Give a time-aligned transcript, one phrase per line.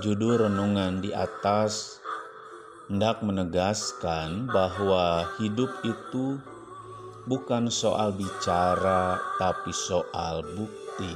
[0.04, 2.04] judul renungan di atas
[2.91, 6.35] hendak menegaskan bahwa hidup itu
[7.23, 11.16] bukan soal bicara, tapi soal bukti,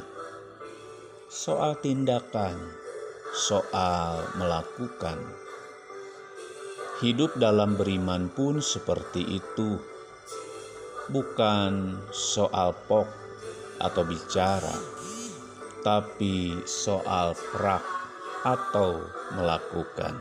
[1.28, 2.56] soal tindakan,
[3.36, 5.20] soal melakukan.
[7.04, 9.76] Hidup dalam beriman pun seperti itu,
[11.12, 13.08] bukan soal pok
[13.80, 14.76] atau bicara,
[15.84, 17.99] tapi soal prak
[18.44, 19.04] atau
[19.36, 20.16] melakukan.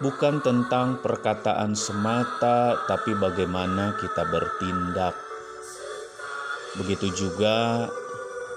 [0.00, 5.12] Bukan tentang perkataan semata, tapi bagaimana kita bertindak.
[6.80, 7.84] Begitu juga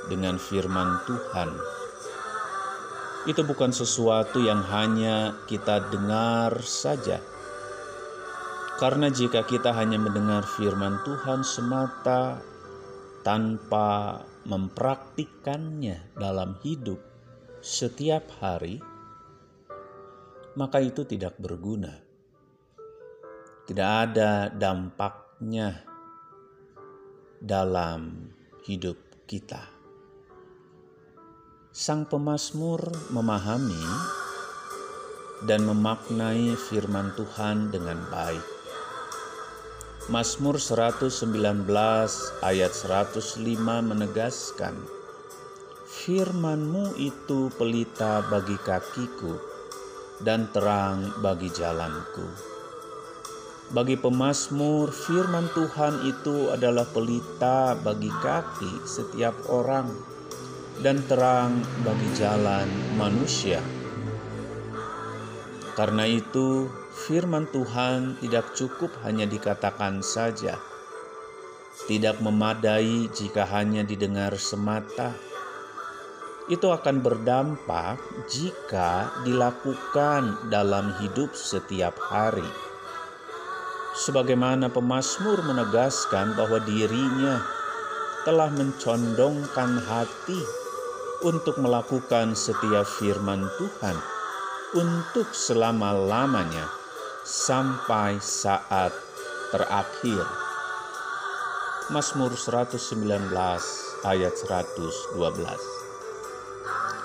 [0.08, 1.52] dengan firman Tuhan.
[3.28, 7.20] Itu bukan sesuatu yang hanya kita dengar saja.
[8.80, 12.40] Karena jika kita hanya mendengar firman Tuhan semata
[13.24, 17.13] tanpa mempraktikkannya dalam hidup,
[17.64, 18.84] setiap hari,
[20.60, 21.96] maka itu tidak berguna.
[23.64, 25.80] Tidak ada dampaknya
[27.40, 28.28] dalam
[28.68, 29.64] hidup kita.
[31.72, 32.84] Sang pemazmur
[33.16, 33.88] memahami
[35.48, 38.44] dan memaknai firman Tuhan dengan baik.
[40.12, 41.32] Mazmur 119
[42.44, 43.40] ayat 105
[43.88, 44.76] menegaskan,
[46.04, 49.40] Firmanmu itu pelita bagi kakiku
[50.20, 52.28] dan terang bagi jalanku.
[53.72, 59.88] Bagi pemazmur, firman Tuhan itu adalah pelita bagi kaki setiap orang
[60.84, 62.68] dan terang bagi jalan
[63.00, 63.64] manusia.
[65.80, 66.68] Karena itu,
[67.08, 70.60] firman Tuhan tidak cukup hanya dikatakan saja,
[71.88, 75.32] tidak memadai jika hanya didengar semata
[76.52, 77.96] itu akan berdampak
[78.28, 82.48] jika dilakukan dalam hidup setiap hari.
[83.94, 87.40] Sebagaimana pemazmur menegaskan bahwa dirinya
[88.28, 90.42] telah mencondongkan hati
[91.24, 93.96] untuk melakukan setiap firman Tuhan
[94.76, 96.68] untuk selama-lamanya
[97.24, 98.92] sampai saat
[99.54, 100.26] terakhir.
[101.94, 103.32] Mazmur 119
[104.04, 105.83] ayat 112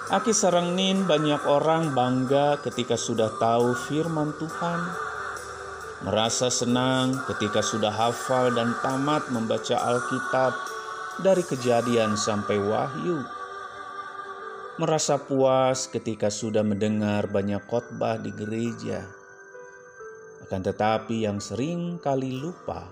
[0.09, 4.81] Aki Sarangnin banyak orang bangga ketika sudah tahu firman Tuhan,
[6.01, 10.57] merasa senang ketika sudah hafal dan tamat membaca Alkitab
[11.21, 13.21] dari kejadian sampai wahyu.
[14.81, 19.05] Merasa puas ketika sudah mendengar banyak khotbah di gereja.
[20.49, 22.89] Akan tetapi yang sering kali lupa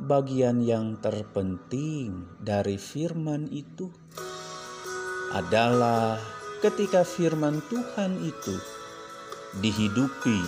[0.00, 3.92] bagian yang terpenting dari firman itu
[5.34, 6.20] adalah
[6.62, 8.54] ketika firman Tuhan itu
[9.58, 10.40] dihidupi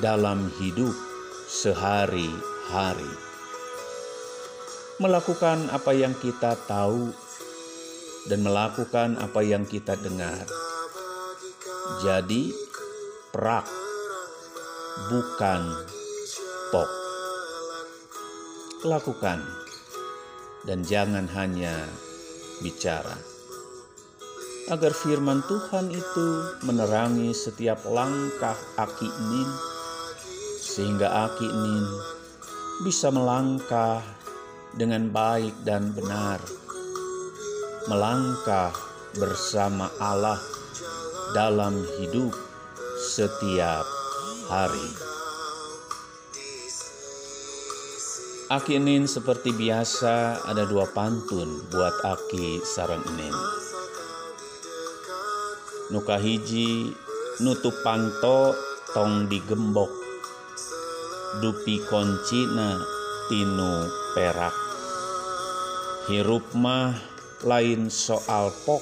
[0.00, 0.92] dalam hidup
[1.48, 3.12] sehari-hari.
[5.00, 7.10] Melakukan apa yang kita tahu
[8.30, 10.46] dan melakukan apa yang kita dengar.
[12.04, 12.54] Jadi,
[13.34, 13.66] prak
[15.10, 15.62] bukan
[16.70, 16.90] pok.
[18.86, 19.42] Lakukan
[20.66, 21.86] dan jangan hanya
[22.62, 23.31] bicara
[24.72, 26.28] agar firman Tuhan itu
[26.64, 29.50] menerangi setiap langkah Aki Nin,
[30.64, 31.84] sehingga Aki Nin
[32.80, 34.00] bisa melangkah
[34.72, 36.40] dengan baik dan benar,
[37.84, 38.72] melangkah
[39.20, 40.40] bersama Allah
[41.36, 42.32] dalam hidup
[42.96, 43.84] setiap
[44.48, 44.88] hari.
[48.48, 53.61] Aki Nin seperti biasa ada dua pantun buat Aki Sarang Nin
[55.92, 56.88] nuka hiji
[57.44, 58.56] nutup panto
[58.96, 59.92] tong digembok.
[61.44, 62.80] Dupi koncina
[63.28, 64.56] tinu perak.
[66.08, 66.96] Hirup mah
[67.44, 68.80] lain soal pok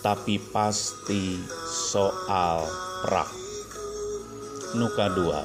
[0.00, 1.36] tapi pasti
[1.68, 2.64] soal
[3.04, 3.28] prak.
[4.80, 5.44] Nuka dua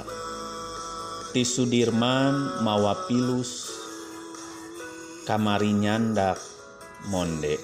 [1.36, 3.68] ti Sudirman mawa pilus
[5.28, 6.40] kamari nyandak
[7.12, 7.60] monde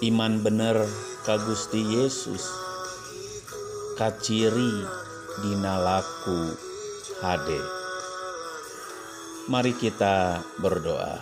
[0.00, 0.88] iman bener
[1.24, 2.52] ka Gusti Yesus
[3.96, 4.84] kaciri
[5.40, 6.52] dinalaku
[7.24, 7.64] hade.
[9.48, 11.16] Mari kita berdoa.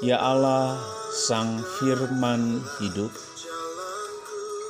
[0.00, 0.80] Ya Allah,
[1.12, 3.12] Sang Firman hidup,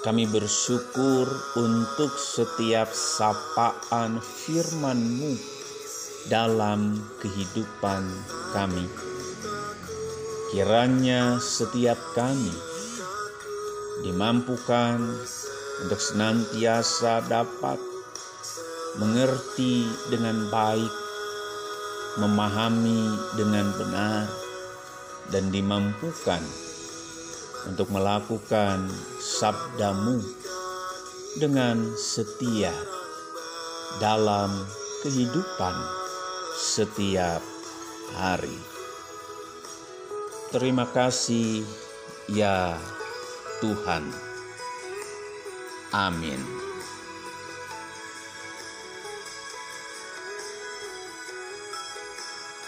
[0.02, 5.38] kami bersyukur untuk setiap sapaan firman-Mu
[6.26, 8.02] dalam kehidupan
[8.50, 9.13] kami.
[10.52, 12.52] Kiranya setiap kami
[14.04, 15.00] dimampukan
[15.84, 17.80] untuk senantiasa dapat
[19.00, 20.92] mengerti dengan baik,
[22.20, 23.08] memahami
[23.40, 24.28] dengan benar,
[25.32, 26.42] dan dimampukan
[27.64, 28.84] untuk melakukan
[29.18, 30.20] sabdamu
[31.40, 32.74] dengan setia
[33.98, 34.52] dalam
[35.02, 35.76] kehidupan
[36.54, 37.42] setiap
[38.14, 38.73] hari.
[40.54, 41.66] Terima kasih
[42.30, 42.78] ya
[43.58, 44.06] Tuhan.
[45.90, 46.53] Amin.